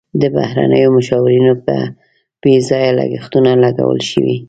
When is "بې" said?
2.41-2.55